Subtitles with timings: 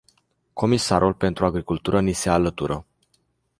[0.53, 2.85] Comisarul pentru agricultură ni se alătură.